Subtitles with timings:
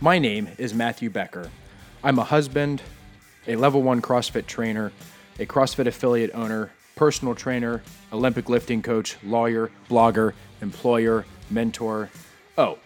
[0.00, 1.50] My name is Matthew Becker.
[2.04, 2.82] I'm a husband,
[3.48, 4.92] a level one CrossFit trainer,
[5.40, 7.82] a CrossFit affiliate owner, personal trainer,
[8.12, 12.10] Olympic lifting coach, lawyer, blogger, employer, mentor.
[12.56, 12.78] Oh,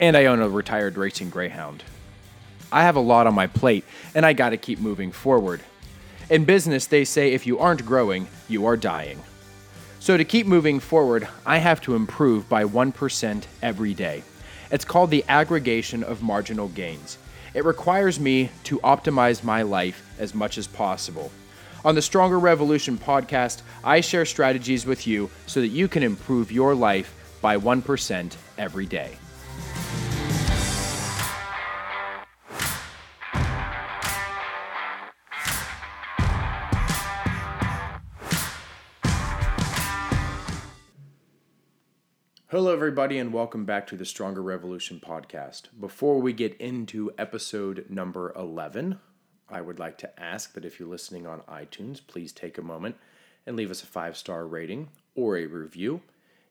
[0.00, 1.84] and I own a retired racing greyhound.
[2.72, 5.60] I have a lot on my plate, and I gotta keep moving forward.
[6.30, 9.22] In business, they say if you aren't growing, you are dying.
[10.00, 14.22] So to keep moving forward, I have to improve by 1% every day.
[14.70, 17.18] It's called the aggregation of marginal gains.
[17.54, 21.30] It requires me to optimize my life as much as possible.
[21.84, 26.50] On the Stronger Revolution podcast, I share strategies with you so that you can improve
[26.50, 29.16] your life by 1% every day.
[42.96, 45.64] Everybody, and welcome back to the Stronger Revolution podcast.
[45.78, 48.98] Before we get into episode number 11,
[49.50, 52.96] I would like to ask that if you're listening on iTunes, please take a moment
[53.44, 56.00] and leave us a five star rating or a review.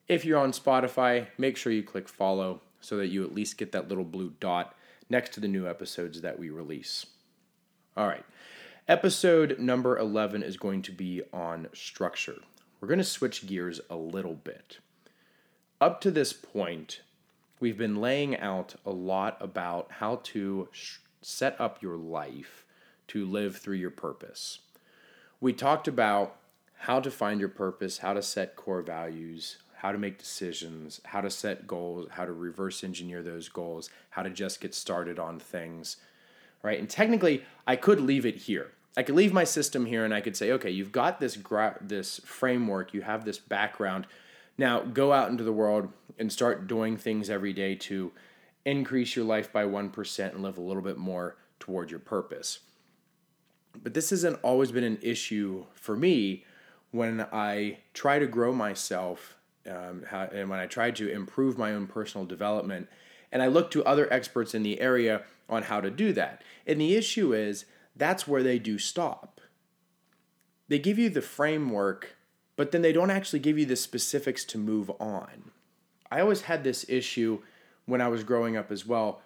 [0.07, 3.71] If you're on Spotify, make sure you click follow so that you at least get
[3.71, 4.75] that little blue dot
[5.09, 7.07] next to the new episodes that we release.
[7.97, 8.25] All right,
[8.87, 12.37] episode number 11 is going to be on structure.
[12.79, 14.77] We're going to switch gears a little bit
[15.85, 17.01] up to this point,
[17.59, 22.65] we've been laying out a lot about how to sh- set up your life
[23.09, 24.61] to live through your purpose.
[25.39, 26.37] We talked about
[26.79, 31.21] how to find your purpose, how to set core values, how to make decisions, how
[31.21, 35.37] to set goals, how to reverse engineer those goals, how to just get started on
[35.37, 35.97] things,
[36.63, 36.79] right?
[36.79, 38.71] And technically, I could leave it here.
[38.97, 41.77] I could leave my system here and I could say, okay, you've got this gra-
[41.79, 44.07] this framework, you have this background
[44.57, 48.11] now, go out into the world and start doing things every day to
[48.63, 52.59] increase your life by 1% and live a little bit more toward your purpose.
[53.83, 56.45] But this hasn't always been an issue for me
[56.91, 59.37] when I try to grow myself
[59.69, 62.87] um, and when I try to improve my own personal development.
[63.31, 66.41] And I look to other experts in the area on how to do that.
[66.65, 67.65] And the issue is
[67.95, 69.41] that's where they do stop.
[70.69, 72.14] They give you the framework
[72.55, 75.51] but then they don't actually give you the specifics to move on.
[76.11, 77.41] I always had this issue
[77.85, 79.21] when I was growing up as well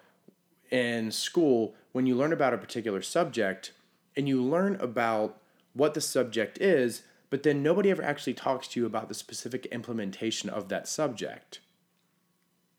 [0.70, 3.72] in school when you learn about a particular subject
[4.16, 5.40] and you learn about
[5.72, 9.66] what the subject is, but then nobody ever actually talks to you about the specific
[9.66, 11.60] implementation of that subject.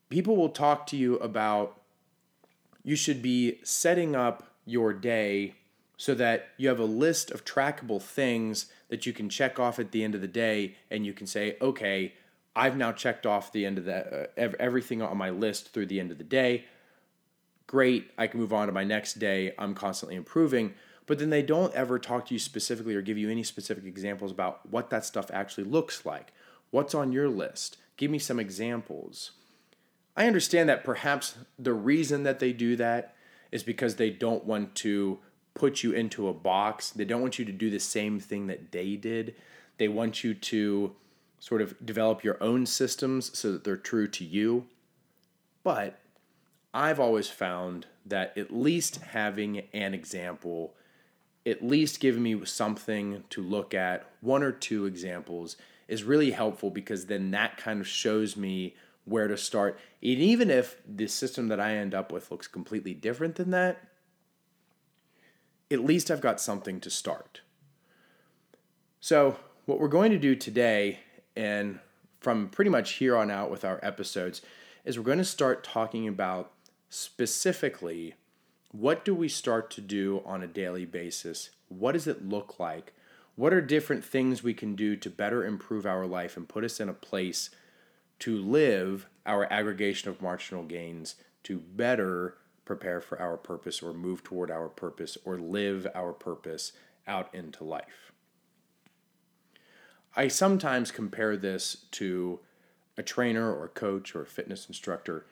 [0.09, 1.79] People will talk to you about
[2.84, 5.56] you should be setting up your day
[6.01, 9.91] so that you have a list of trackable things that you can check off at
[9.91, 12.16] the end of the day and you can say, okay,
[12.56, 16.00] I've now checked off the end of that, uh, everything on my list through the
[16.00, 16.66] end of the day.
[17.67, 19.53] Great, I can move on to my next day.
[19.59, 20.73] I'm constantly improving.
[21.06, 24.31] But then they don't ever talk to you specifically or give you any specific examples
[24.31, 26.34] about what that stuff actually looks like.
[26.72, 27.78] What's on your list?
[27.97, 29.34] Give me some examples.
[30.17, 33.13] I understand that perhaps the reason that they do that
[33.51, 35.19] is because they don't want to
[35.53, 36.89] put you into a box.
[36.89, 39.35] They don't want you to do the same thing that they did.
[39.78, 40.95] They want you to
[41.39, 44.67] sort of develop your own systems so that they're true to you.
[45.63, 46.00] But
[46.73, 50.73] I've always found that at least having an example,
[51.45, 55.57] at least giving me something to look at, one or two examples,
[55.88, 58.75] is really helpful because then that kind of shows me
[59.06, 59.79] where to start.
[60.01, 63.91] And even if the system that I end up with looks completely different than that,
[65.72, 67.42] at least I've got something to start.
[69.00, 71.00] So, what we're going to do today,
[71.36, 71.80] and
[72.20, 74.42] from pretty much here on out with our episodes,
[74.84, 76.52] is we're going to start talking about
[76.90, 78.16] specifically
[78.72, 81.50] what do we start to do on a daily basis?
[81.68, 82.94] What does it look like?
[83.35, 86.79] What are different things we can do to better improve our life and put us
[86.79, 87.50] in a place
[88.20, 92.38] to live our aggregation of marginal gains to better
[92.72, 96.72] prepare for our purpose or move toward our purpose or live our purpose
[97.06, 98.14] out into life.
[100.16, 102.40] I sometimes compare this to
[102.97, 105.26] a trainer or a coach or a fitness instructor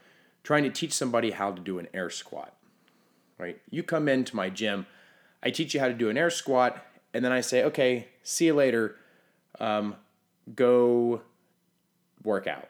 [0.44, 2.54] trying to teach somebody how to do an air squat.
[3.38, 3.62] Right?
[3.70, 4.86] You come into my gym,
[5.42, 8.48] I teach you how to do an air squat, and then I say, okay, see
[8.48, 8.98] you later.
[9.62, 9.96] Um,
[10.54, 11.22] go
[12.22, 12.68] work out.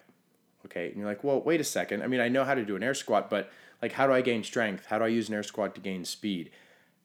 [0.67, 0.89] Okay.
[0.89, 2.03] And you're like, well, wait a second.
[2.03, 4.21] I mean, I know how to do an air squat, but like, how do I
[4.21, 4.85] gain strength?
[4.87, 6.51] How do I use an air squat to gain speed?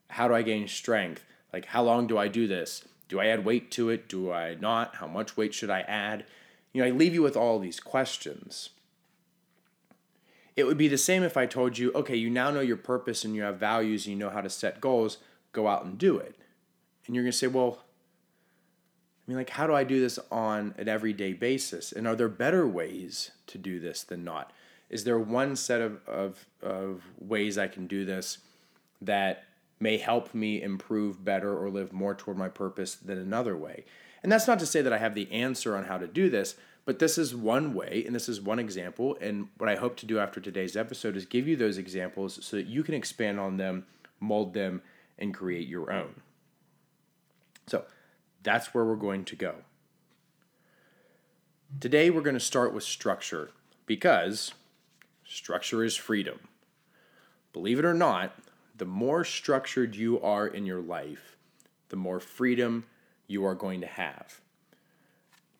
[0.08, 1.24] How do I gain strength?
[1.52, 2.84] Like, how long do I do this?
[3.08, 4.08] Do I add weight to it?
[4.08, 4.96] Do I not?
[4.96, 6.24] How much weight should I add?
[6.72, 8.70] You know, I leave you with all these questions.
[10.56, 13.24] It would be the same if I told you, okay, you now know your purpose
[13.24, 15.18] and you have values and you know how to set goals,
[15.52, 16.36] go out and do it.
[17.06, 17.84] And you're going to say, well,
[19.26, 21.92] I mean, like, how do I do this on an everyday basis?
[21.92, 24.52] And are there better ways to do this than not?
[24.94, 28.38] Is there one set of, of, of ways I can do this
[29.02, 29.42] that
[29.80, 33.84] may help me improve better or live more toward my purpose than another way?
[34.22, 36.54] And that's not to say that I have the answer on how to do this,
[36.84, 39.18] but this is one way and this is one example.
[39.20, 42.56] And what I hope to do after today's episode is give you those examples so
[42.56, 43.86] that you can expand on them,
[44.20, 44.80] mold them,
[45.18, 46.22] and create your own.
[47.66, 47.84] So,
[48.44, 49.54] that's where we're going to go.
[51.80, 53.50] Today, we're going to start with structure
[53.86, 54.52] because
[55.26, 56.38] structure is freedom.
[57.52, 58.34] Believe it or not,
[58.76, 61.36] the more structured you are in your life,
[61.88, 62.84] the more freedom
[63.26, 64.40] you are going to have.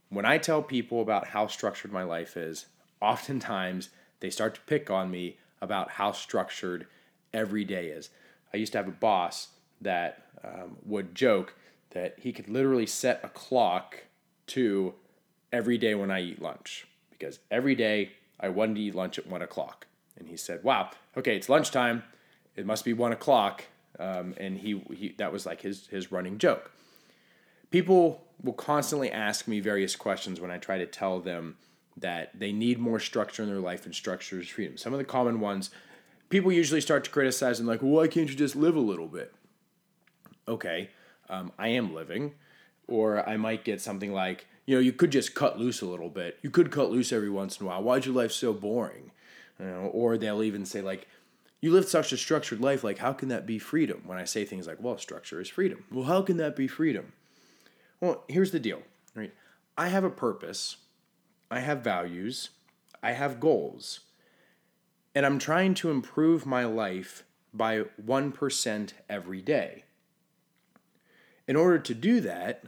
[0.09, 2.67] When I tell people about how structured my life is,
[3.01, 3.91] oftentimes
[4.21, 6.87] they start to pick on me about how structured
[7.33, 8.11] every day is.
[8.53, 9.49] I used to have a boss
[9.81, 11.55] that um, would joke
[11.91, 14.05] that he could literally set a clock
[14.49, 14.95] to
[15.53, 19.27] every day when I eat lunch because every day I wanted to eat lunch at
[19.27, 19.87] one o'clock.
[20.17, 22.05] And he said, "Wow, okay, it's lunchtime.
[22.57, 23.65] It must be one o'clock."
[23.99, 26.71] Um, and he, he that was like his his running joke.
[27.71, 31.57] People will constantly ask me various questions when I try to tell them
[31.97, 34.77] that they need more structure in their life and structure is freedom.
[34.77, 35.71] Some of the common ones,
[36.29, 39.33] people usually start to criticize and like, why can't you just live a little bit?
[40.49, 40.91] Okay,
[41.29, 42.35] um, I am living.
[42.87, 46.09] Or I might get something like, you know, you could just cut loose a little
[46.09, 46.39] bit.
[46.43, 47.83] You could cut loose every once in a while.
[47.83, 49.11] Why's your life so boring?
[49.59, 51.07] You know, or they'll even say like,
[51.61, 52.85] you live such a structured life.
[52.85, 54.03] Like, how can that be freedom?
[54.05, 55.85] When I say things like, well, structure is freedom.
[55.91, 57.13] Well, how can that be freedom?
[58.01, 58.83] Well, here's the deal,
[59.15, 59.33] right?
[59.79, 60.77] I have a purpose.
[61.51, 62.51] I have values.
[63.03, 64.01] I have goals.
[65.15, 69.85] And I'm trying to improve my life by 1% every day.
[71.47, 72.65] In order to do that,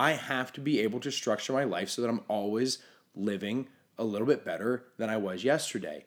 [0.00, 2.78] I have to be able to structure my life so that I'm always
[3.14, 3.68] living
[3.98, 6.06] a little bit better than I was yesterday.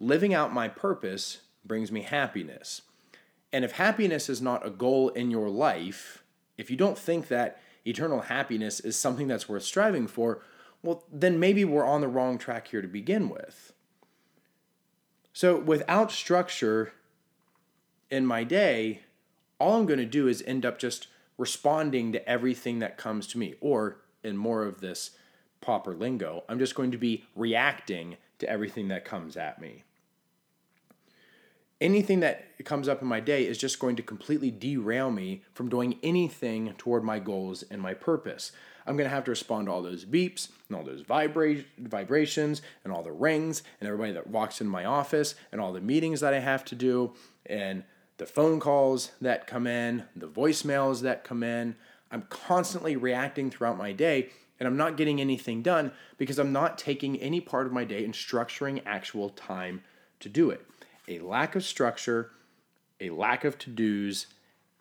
[0.00, 2.80] Living out my purpose brings me happiness.
[3.52, 6.24] And if happiness is not a goal in your life,
[6.56, 10.40] if you don't think that eternal happiness is something that's worth striving for,
[10.82, 13.74] well, then maybe we're on the wrong track here to begin with.
[15.34, 16.94] So, without structure
[18.10, 19.02] in my day,
[19.58, 21.08] all I'm going to do is end up just
[21.38, 23.54] responding to everything that comes to me.
[23.60, 25.10] Or, in more of this
[25.60, 29.84] proper lingo, I'm just going to be reacting to everything that comes at me.
[31.80, 35.68] Anything that comes up in my day is just going to completely derail me from
[35.68, 38.52] doing anything toward my goals and my purpose.
[38.86, 42.62] I'm going to have to respond to all those beeps and all those vibra- vibrations
[42.84, 46.20] and all the rings and everybody that walks in my office and all the meetings
[46.20, 47.14] that I have to do
[47.46, 47.84] and
[48.16, 51.76] the phone calls that come in, the voicemails that come in.
[52.10, 54.30] I'm constantly reacting throughout my day
[54.60, 58.04] and I'm not getting anything done because I'm not taking any part of my day
[58.04, 59.82] and structuring actual time
[60.20, 60.64] to do it.
[61.08, 62.30] A lack of structure,
[63.00, 64.26] a lack of to dos,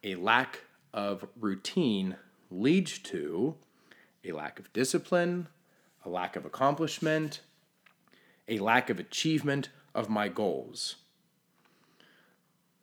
[0.03, 0.61] a lack
[0.93, 2.17] of routine
[2.51, 3.55] leads to
[4.23, 5.47] a lack of discipline,
[6.05, 7.41] a lack of accomplishment,
[8.47, 10.97] a lack of achievement of my goals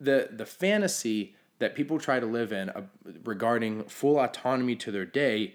[0.01, 2.81] the the fantasy that people try to live in uh,
[3.23, 5.53] regarding full autonomy to their day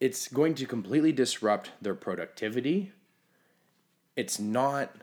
[0.00, 2.92] it's going to completely disrupt their productivity.
[4.16, 4.94] It's not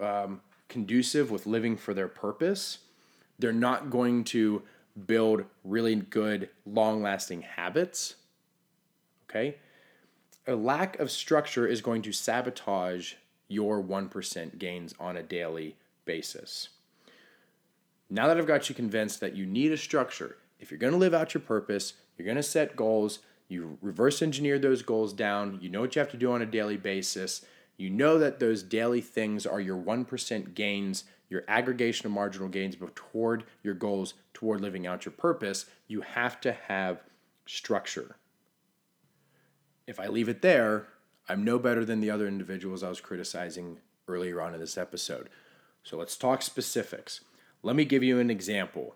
[0.00, 2.78] um, conducive with living for their purpose.
[3.38, 4.62] They're not going to
[5.06, 8.14] build really good long lasting habits
[9.34, 9.56] okay?
[10.46, 13.14] A lack of structure is going to sabotage
[13.48, 16.68] your 1% gains on a daily basis
[18.14, 20.98] now that I've got you convinced that you need a structure, if you're going to
[20.98, 23.18] live out your purpose, you're going to set goals,
[23.48, 26.46] you reverse engineer those goals down, you know what you have to do on a
[26.46, 27.44] daily basis,
[27.76, 32.76] you know that those daily things are your 1% gains, your aggregation of marginal gains
[32.94, 37.02] toward your goals, toward living out your purpose, you have to have
[37.46, 38.16] structure.
[39.86, 40.86] If I leave it there,
[41.28, 45.28] I'm no better than the other individuals I was criticizing earlier on in this episode.
[45.82, 47.20] So let's talk specifics.
[47.64, 48.94] Let me give you an example.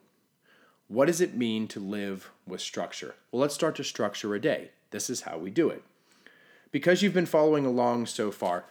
[0.89, 3.15] What does it mean to live with structure?
[3.33, 4.73] Well, let's start to structure a day.
[4.91, 5.83] This is how we do it.
[6.71, 8.67] Because you've been following along so far,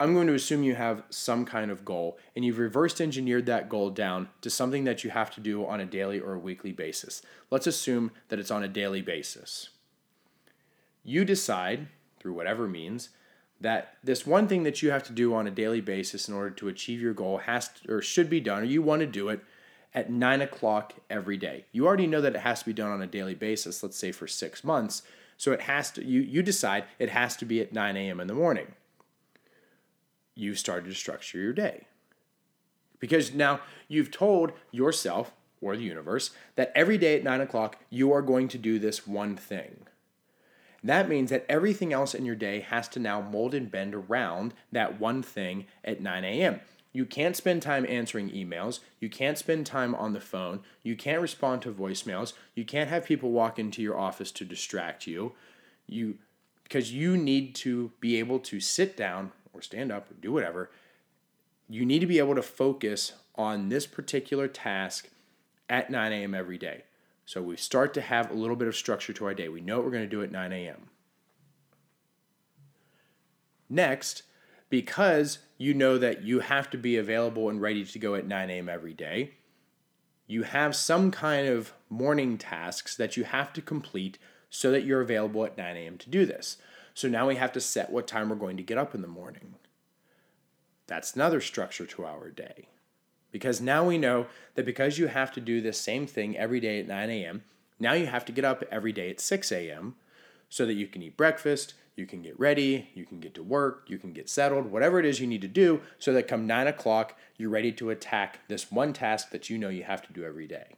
[0.00, 3.68] I'm going to assume you have some kind of goal and you've reversed engineered that
[3.68, 6.72] goal down to something that you have to do on a daily or a weekly
[6.72, 7.20] basis.
[7.50, 9.68] Let's assume that it's on a daily basis.
[11.04, 11.88] You decide,
[12.18, 13.10] through whatever means,
[13.60, 16.50] that this one thing that you have to do on a daily basis in order
[16.50, 19.28] to achieve your goal has to, or should be done, or you want to do
[19.28, 19.40] it
[19.94, 21.64] at nine o'clock every day.
[21.72, 24.12] You already know that it has to be done on a daily basis, let's say
[24.12, 25.02] for six months.
[25.38, 28.20] So it has to, you, you decide it has to be at 9 a.m.
[28.20, 28.72] in the morning.
[30.34, 31.86] You've started to structure your day.
[32.98, 38.12] Because now you've told yourself or the universe that every day at 9 o'clock you
[38.12, 39.86] are going to do this one thing.
[40.84, 44.54] That means that everything else in your day has to now mold and bend around
[44.72, 46.60] that one thing at 9 a.m.
[46.92, 48.80] You can't spend time answering emails.
[49.00, 50.60] You can't spend time on the phone.
[50.82, 52.32] You can't respond to voicemails.
[52.54, 55.32] You can't have people walk into your office to distract you.
[55.86, 56.16] You
[56.62, 60.70] because you need to be able to sit down or stand up or do whatever.
[61.68, 65.08] You need to be able to focus on this particular task
[65.68, 66.34] at 9 a.m.
[66.34, 66.84] every day.
[67.26, 69.48] So we start to have a little bit of structure to our day.
[69.48, 70.88] We know what we're going to do at 9 a.m.
[73.68, 74.22] Next,
[74.70, 78.48] because you know that you have to be available and ready to go at 9
[78.48, 78.68] a.m.
[78.68, 79.32] every day,
[80.28, 84.18] you have some kind of morning tasks that you have to complete
[84.48, 85.98] so that you're available at 9 a.m.
[85.98, 86.58] to do this.
[86.94, 89.08] So now we have to set what time we're going to get up in the
[89.08, 89.56] morning.
[90.86, 92.68] That's another structure to our day.
[93.36, 96.80] Because now we know that because you have to do this same thing every day
[96.80, 97.44] at 9 a.m.,
[97.78, 99.94] now you have to get up every day at 6 a.m.
[100.48, 103.84] so that you can eat breakfast, you can get ready, you can get to work,
[103.88, 106.66] you can get settled, whatever it is you need to do, so that come nine
[106.66, 110.24] o'clock, you're ready to attack this one task that you know you have to do
[110.24, 110.76] every day.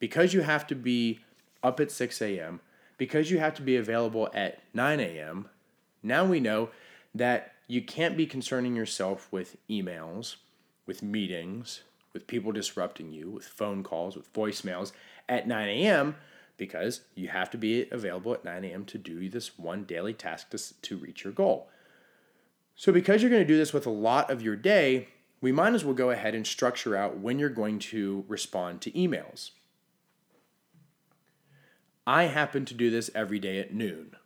[0.00, 1.20] Because you have to be
[1.62, 2.58] up at 6 a.m.,
[2.96, 5.48] because you have to be available at 9 a.m.,
[6.02, 6.70] now we know
[7.14, 10.34] that you can't be concerning yourself with emails,
[10.88, 14.90] with meetings, with people disrupting you, with phone calls, with voicemails
[15.28, 16.16] at 9 a.m
[16.58, 18.84] because you have to be available at 9 a.m.
[18.84, 21.70] to do this one daily task to, to reach your goal.
[22.74, 25.08] So, because you're going to do this with a lot of your day,
[25.40, 28.90] we might as well go ahead and structure out when you're going to respond to
[28.90, 29.52] emails.
[32.06, 34.16] I happen to do this every day at noon.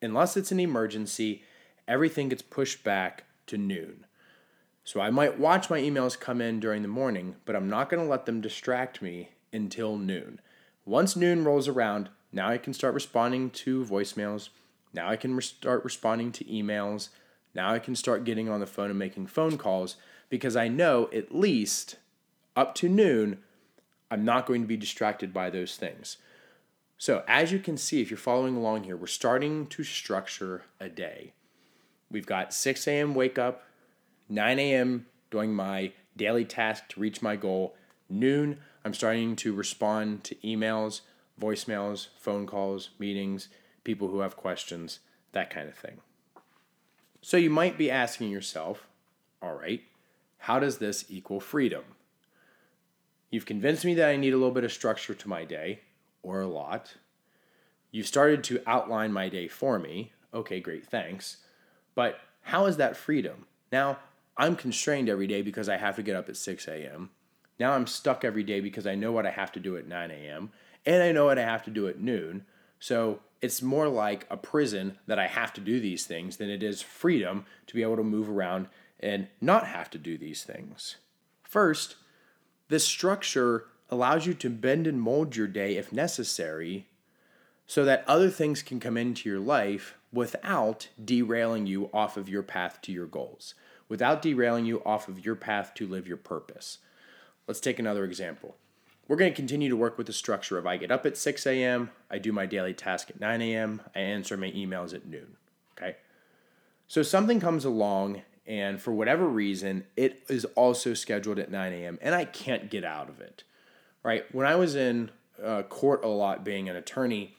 [0.00, 1.42] Unless it's an emergency,
[1.88, 4.06] everything gets pushed back to noon.
[4.86, 8.00] So I might watch my emails come in during the morning, but I'm not going
[8.00, 10.40] to let them distract me until noon.
[10.84, 14.50] Once noon rolls around, now I can start responding to voicemails.
[14.94, 17.08] Now I can re- start responding to emails.
[17.52, 19.96] Now I can start getting on the phone and making phone calls
[20.28, 21.96] because I know at least
[22.54, 23.38] up to noon,
[24.08, 26.18] I'm not going to be distracted by those things.
[26.96, 30.88] So, as you can see, if you're following along here, we're starting to structure a
[30.88, 31.32] day.
[32.08, 33.16] We've got 6 a.m.
[33.16, 33.65] wake up,
[34.28, 35.06] 9 a.m.
[35.30, 37.76] doing my daily task to reach my goal,
[38.08, 41.00] noon, I'm starting to respond to emails,
[41.40, 43.48] voicemails, phone calls, meetings,
[43.84, 45.00] people who have questions,
[45.32, 46.00] that kind of thing.
[47.20, 48.86] So you might be asking yourself,
[49.42, 49.82] all right,
[50.38, 51.84] how does this equal freedom?
[53.30, 55.80] You've convinced me that I need a little bit of structure to my day,
[56.22, 56.94] or a lot.
[57.90, 60.12] You've started to outline my day for me.
[60.32, 61.38] Okay, great, thanks.
[61.94, 63.46] But how is that freedom?
[63.72, 63.98] Now,
[64.38, 67.10] I'm constrained every day because I have to get up at 6 a.m.
[67.58, 70.10] Now I'm stuck every day because I know what I have to do at 9
[70.10, 70.50] a.m.
[70.84, 72.44] and I know what I have to do at noon.
[72.78, 76.62] So it's more like a prison that I have to do these things than it
[76.62, 78.68] is freedom to be able to move around
[79.00, 80.96] and not have to do these things.
[81.42, 81.96] First,
[82.68, 86.88] this structure allows you to bend and mold your day if necessary
[87.66, 92.42] so that other things can come into your life without derailing you off of your
[92.42, 93.54] path to your goals,
[93.88, 96.78] without derailing you off of your path to live your purpose.
[97.46, 98.56] Let's take another example.
[99.08, 101.46] We're going to continue to work with the structure of I get up at 6
[101.46, 105.36] a.m., I do my daily task at 9 a.m., I answer my emails at noon.
[105.76, 105.96] Okay?
[106.88, 111.98] So something comes along, and for whatever reason, it is also scheduled at 9 a.m.,
[112.02, 113.44] and I can't get out of it.
[114.02, 114.24] Right?
[114.34, 115.10] When I was in
[115.42, 117.36] uh, court a lot being an attorney,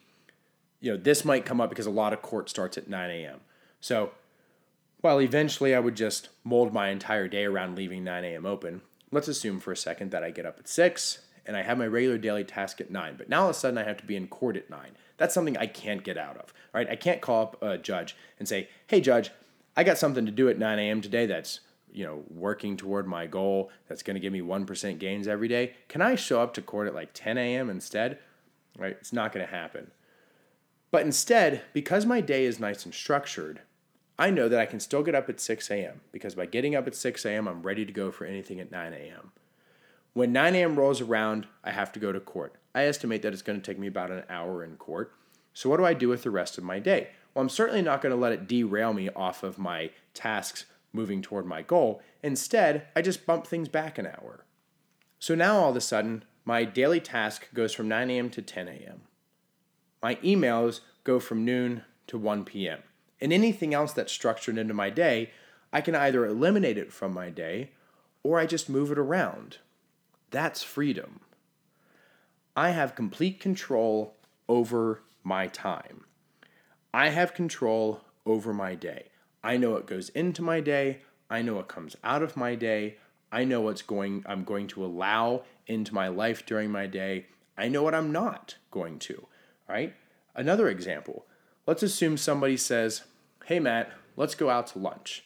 [0.80, 3.42] you know, this might come up because a lot of court starts at 9 a.m.
[3.82, 4.12] So
[5.02, 8.46] while eventually I would just mold my entire day around leaving 9 a.m.
[8.46, 11.78] open, let's assume for a second that I get up at 6 and I have
[11.78, 14.06] my regular daily task at 9, but now all of a sudden I have to
[14.06, 14.92] be in court at 9.
[15.18, 16.90] That's something I can't get out of, right?
[16.90, 19.32] I can't call up a judge and say, hey, judge,
[19.76, 21.02] I got something to do at 9 a.m.
[21.02, 21.62] today that's
[21.92, 25.74] you know working toward my goal that's going to give me 1% gains every day
[25.88, 28.20] can i show up to court at like 10 a.m instead
[28.78, 29.90] right it's not going to happen
[30.92, 33.62] but instead because my day is nice and structured
[34.20, 36.02] I know that I can still get up at 6 a.m.
[36.12, 38.94] because by getting up at 6 a.m., I'm ready to go for anything at 9
[38.94, 39.32] a.m.
[40.14, 40.76] When 9 a.m.
[40.76, 42.56] rolls around, I have to go to court.
[42.74, 45.14] I estimate that it's going to take me about an hour in court.
[45.54, 47.10] So, what do I do with the rest of my day?
[47.38, 51.22] well, I'm certainly not going to let it derail me off of my tasks moving
[51.22, 52.02] toward my goal.
[52.24, 54.44] Instead, I just bump things back an hour.
[55.20, 58.32] So now all of a sudden, my daily task goes from 9 a.m.
[58.32, 59.02] to 10 a.m.
[60.02, 62.80] My emails go from noon to 1 p.m.
[63.20, 65.32] And anything else that's structured into my day,
[65.74, 67.72] I can either eliminate it from my day
[68.24, 69.58] or I just move it around.
[70.32, 71.22] That's freedom.
[72.56, 74.16] I have complete control
[74.50, 76.06] over my time.
[76.94, 79.06] I have control over my day.
[79.44, 82.98] I know what goes into my day, I know what comes out of my day,
[83.32, 87.28] I know what's going I'm going to allow into my life during my day.
[87.58, 89.28] I know what I'm not going to,
[89.70, 89.96] right?
[90.36, 91.27] Another example.
[91.68, 93.04] Let's assume somebody says,
[93.46, 95.26] "Hey Matt, let's go out to lunch."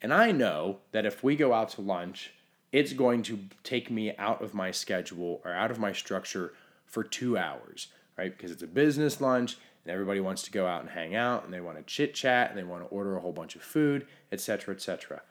[0.00, 2.32] And I know that if we go out to lunch,
[2.70, 6.54] it's going to take me out of my schedule or out of my structure
[6.86, 8.30] for 2 hours, right?
[8.34, 11.52] Because it's a business lunch and everybody wants to go out and hang out and
[11.52, 14.06] they want to chit chat and they want to order a whole bunch of food,
[14.30, 15.22] etc., etc.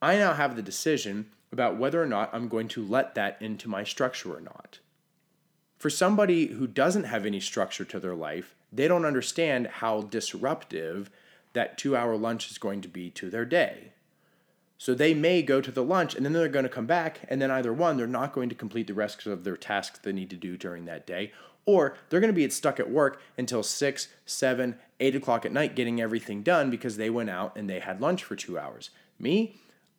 [0.00, 3.68] I now have the decision about whether or not I'm going to let that into
[3.68, 4.78] my structure or not.
[5.76, 11.10] For somebody who doesn't have any structure to their life, they don't understand how disruptive
[11.52, 13.92] that two hour lunch is going to be to their day.
[14.76, 17.40] So they may go to the lunch and then they're going to come back, and
[17.40, 20.30] then either one, they're not going to complete the rest of their tasks they need
[20.30, 21.32] to do during that day,
[21.64, 25.76] or they're going to be stuck at work until six, seven, eight o'clock at night
[25.76, 28.90] getting everything done because they went out and they had lunch for two hours.
[29.18, 29.56] Me,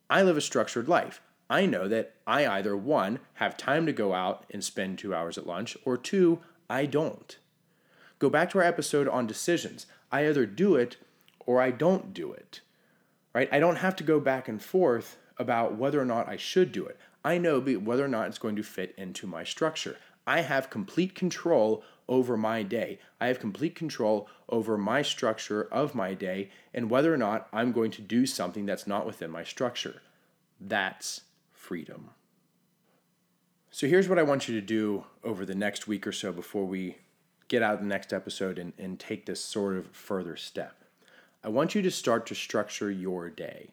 [0.09, 1.21] I live a structured life.
[1.49, 5.37] I know that I either one, have time to go out and spend two hours
[5.37, 7.37] at lunch, or two, I don't.
[8.19, 9.85] Go back to our episode on decisions.
[10.11, 10.97] I either do it
[11.45, 12.61] or I don't do it.
[13.33, 13.49] Right?
[13.51, 16.85] I don't have to go back and forth about whether or not I should do
[16.85, 16.97] it.
[17.23, 19.97] I know whether or not it's going to fit into my structure.
[20.27, 22.99] I have complete control over my day.
[23.19, 27.71] I have complete control over my structure of my day and whether or not I'm
[27.71, 30.01] going to do something that's not within my structure.
[30.59, 32.11] That's freedom.
[33.71, 36.65] So here's what I want you to do over the next week or so before
[36.65, 36.97] we
[37.47, 40.83] get out the next episode and, and take this sort of further step.
[41.43, 43.69] I want you to start to structure your day.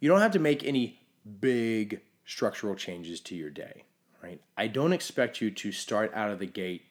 [0.00, 1.00] You don't have to make any
[1.40, 3.84] big structural changes to your day,
[4.22, 4.40] right?
[4.56, 6.82] I don't expect you to start out of the gate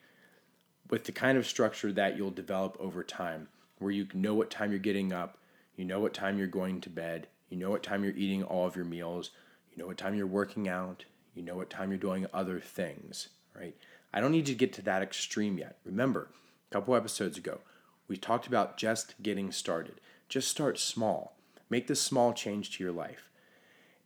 [0.88, 4.70] with the kind of structure that you'll develop over time, where you know what time
[4.70, 5.38] you're getting up,
[5.76, 8.66] you know what time you're going to bed, you know what time you're eating all
[8.66, 9.30] of your meals,
[9.70, 13.28] you know what time you're working out, you know what time you're doing other things,
[13.54, 13.74] right?
[14.12, 15.78] I don't need to get to that extreme yet.
[15.84, 16.28] Remember,
[16.70, 17.60] a couple episodes ago,
[18.08, 20.00] we talked about just getting started.
[20.28, 21.36] Just start small.
[21.70, 23.30] Make this small change to your life.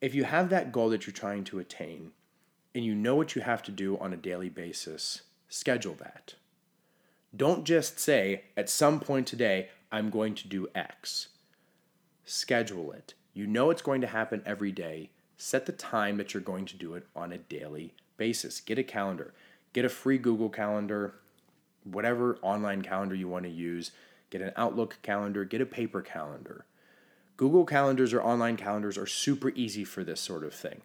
[0.00, 2.12] If you have that goal that you're trying to attain
[2.74, 6.34] and you know what you have to do on a daily basis, schedule that.
[7.34, 11.28] Don't just say, at some point today, I'm going to do X.
[12.24, 13.14] Schedule it.
[13.34, 15.10] You know it's going to happen every day.
[15.36, 18.60] Set the time that you're going to do it on a daily basis.
[18.60, 19.34] Get a calendar.
[19.72, 21.14] Get a free Google Calendar,
[21.84, 23.92] whatever online calendar you want to use.
[24.30, 26.66] Get an Outlook calendar, get a paper calendar.
[27.36, 30.80] Google Calendars or online calendars are super easy for this sort of thing.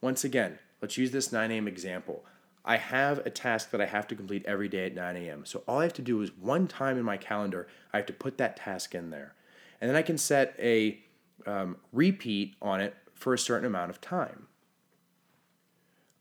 [0.00, 1.66] Once again, let's use this 9 a.m.
[1.66, 2.24] example.
[2.64, 5.44] I have a task that I have to complete every day at 9 a.m.
[5.44, 8.12] So all I have to do is one time in my calendar, I have to
[8.12, 9.34] put that task in there.
[9.80, 11.00] And then I can set a
[11.46, 14.46] um, repeat on it for a certain amount of time.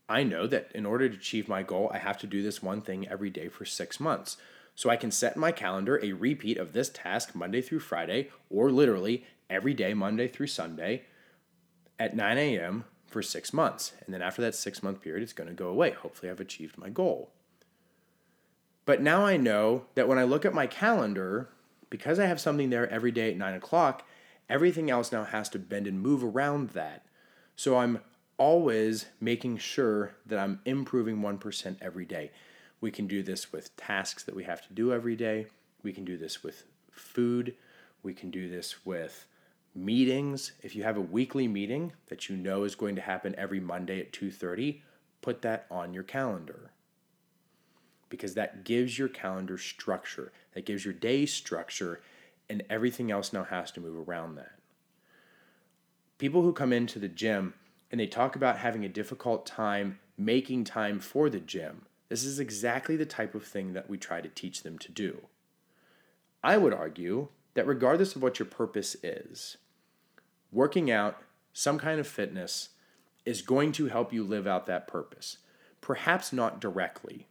[0.10, 2.82] I know that in order to achieve my goal, I have to do this one
[2.82, 4.38] thing every day for six months.
[4.76, 8.30] So I can set in my calendar a repeat of this task Monday through Friday,
[8.50, 11.04] or literally every day, Monday through Sunday,
[12.00, 12.86] at 9 a.m.
[13.08, 13.93] for six months.
[14.06, 15.91] And then after that six month period, it's going to go away.
[15.91, 17.32] Hopefully, I've achieved my goal.
[18.86, 21.50] But now I know that when I look at my calendar,
[21.89, 24.08] because I have something there every day at 9 o'clock,
[24.50, 27.04] everything else now has to bend and move around that.
[27.56, 28.00] So I'm
[28.38, 32.32] always making sure that I'm improving 1% every day.
[32.80, 35.47] We can do this with tasks that we have to do every day.
[35.84, 37.56] We can do this with food.
[38.04, 39.26] We can do this with
[39.73, 40.54] meetings.
[40.62, 44.00] If you have a weekly meeting that you know is going to happen every Monday
[44.00, 44.82] at 2:30,
[45.21, 46.71] put that on your calendar.
[48.10, 50.32] Because that gives your calendar structure.
[50.54, 52.02] That gives your day structure
[52.50, 54.54] and everything else now has to move around that.
[56.17, 57.54] People who come into the gym
[57.91, 62.39] and they talk about having a difficult time making time for the gym, this is
[62.39, 65.28] exactly the type of thing that we try to teach them to do.
[66.43, 69.58] I would argue that regardless of what your purpose is,
[70.52, 71.21] working out,
[71.54, 72.69] some kind of fitness,
[73.26, 75.38] is going to help you live out that purpose.
[75.82, 77.28] Perhaps not directly.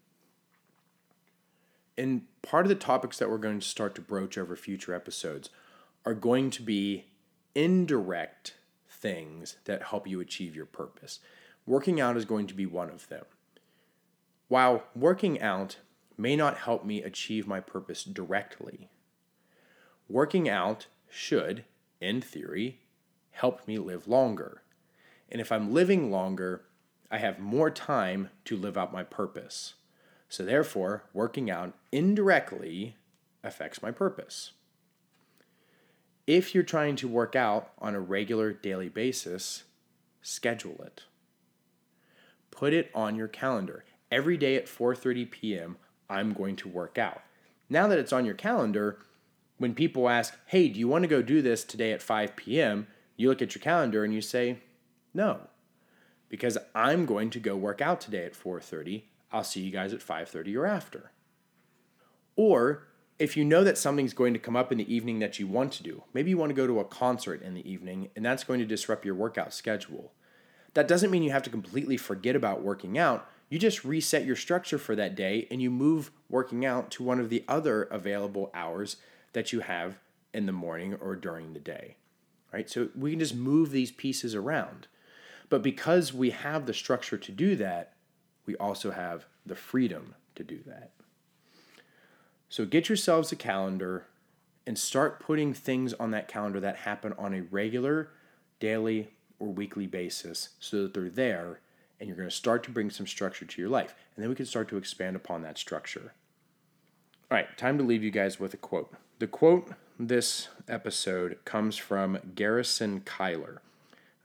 [1.97, 5.49] And part of the topics that we're going to start to broach over future episodes
[6.05, 7.07] are going to be
[7.55, 8.55] indirect
[9.07, 11.21] things that help you achieve your purpose.
[11.65, 13.25] Working out is going to be one of them.
[14.49, 15.77] While working out
[16.19, 18.89] may not help me achieve my purpose directly,
[20.09, 21.65] working out should,
[22.01, 22.81] in theory,
[23.31, 24.63] help me live longer.
[25.31, 26.63] And if I'm living longer,
[27.09, 29.75] I have more time to live out my purpose.
[30.29, 32.97] So, therefore, working out indirectly
[33.45, 34.51] affects my purpose.
[36.27, 39.63] If you're trying to work out on a regular daily basis,
[40.23, 41.05] schedule it.
[42.51, 43.85] Put it on your calendar.
[44.11, 45.77] Every day at 4:30 p.m.,
[46.11, 47.23] I'm going to work out.
[47.69, 48.99] Now that it's on your calendar,
[49.59, 52.89] when people ask, "Hey, do you want to go do this today at 5 p.m.?"
[53.17, 54.59] you look at your calendar and you say,
[55.15, 55.49] "No."
[56.29, 59.05] Because I'm going to go work out today at 4:30.
[59.31, 61.13] I'll see you guys at 5:30 or after.
[62.35, 65.47] Or if you know that something's going to come up in the evening that you
[65.47, 68.25] want to do, maybe you want to go to a concert in the evening and
[68.25, 70.13] that's going to disrupt your workout schedule.
[70.75, 73.29] That doesn't mean you have to completely forget about working out.
[73.49, 77.19] You just reset your structure for that day and you move working out to one
[77.19, 78.97] of the other available hours
[79.33, 79.99] that you have
[80.35, 81.97] in the morning or during the day.
[82.53, 82.69] Right?
[82.69, 84.89] So we can just move these pieces around.
[85.49, 87.95] But because we have the structure to do that,
[88.45, 90.91] we also have the freedom to do that.
[92.49, 94.07] So get yourselves a calendar
[94.67, 98.11] and start putting things on that calendar that happen on a regular,
[98.61, 101.61] daily, or weekly basis so that they're there
[101.99, 103.95] and you're going to start to bring some structure to your life.
[104.15, 106.13] And then we can start to expand upon that structure.
[107.31, 108.93] All right, time to leave you guys with a quote.
[109.19, 113.59] The quote this episode comes from Garrison Keillor.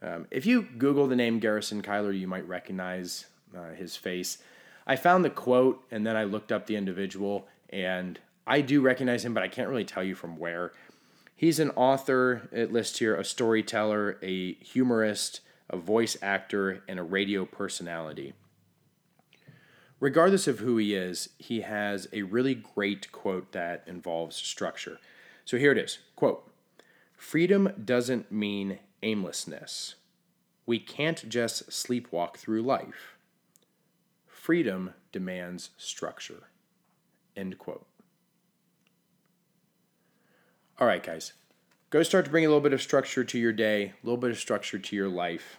[0.01, 4.39] Um, if you Google the name Garrison Keillor, you might recognize uh, his face.
[4.85, 9.23] I found the quote and then I looked up the individual, and I do recognize
[9.23, 10.73] him, but I can't really tell you from where.
[11.35, 17.03] He's an author, it lists here, a storyteller, a humorist, a voice actor, and a
[17.03, 18.33] radio personality.
[19.99, 24.99] Regardless of who he is, he has a really great quote that involves structure.
[25.45, 26.51] So here it is quote,
[27.15, 29.95] Freedom doesn't mean aimlessness.
[30.65, 33.15] We can't just sleepwalk through life.
[34.27, 36.50] Freedom demands structure.
[37.41, 37.87] End quote.
[40.79, 41.33] All right, guys.
[41.89, 44.29] Go start to bring a little bit of structure to your day, a little bit
[44.29, 45.57] of structure to your life.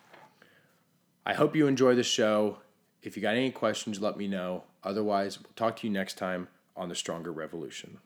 [1.27, 2.59] I hope you enjoy the show.
[3.03, 4.63] If you got any questions, let me know.
[4.85, 7.99] Otherwise, we'll talk to you next time on the Stronger Revolution.